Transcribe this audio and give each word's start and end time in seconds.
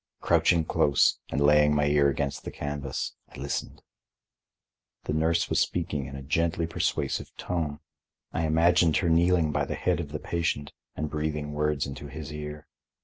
Crouching 0.19 0.65
close, 0.65 1.19
and 1.29 1.39
laying 1.39 1.75
my 1.75 1.85
ear 1.85 2.09
against 2.09 2.43
the 2.43 2.49
canvas, 2.49 3.13
I 3.29 3.37
listened. 3.37 3.83
The 5.03 5.13
nurse 5.13 5.47
was 5.47 5.59
speaking 5.59 6.07
in 6.07 6.15
a 6.15 6.23
gently 6.23 6.65
persuasive 6.65 7.31
tone. 7.37 7.81
I 8.33 8.47
imagined 8.47 8.97
her 8.97 9.09
kneeling 9.09 9.51
by 9.51 9.65
the 9.65 9.75
head 9.75 9.99
of 9.99 10.11
the 10.11 10.17
patient 10.17 10.73
and 10.95 11.07
breathing 11.07 11.51
words 11.53 11.85
into 11.85 12.07
his 12.07 12.33
ear. 12.33 12.67